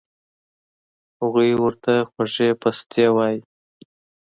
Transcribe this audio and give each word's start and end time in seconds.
هغو 1.19 1.43
ورته 1.63 1.93
خوږې 2.11 2.49
پستې 2.61 3.01
اووائي 3.09 3.39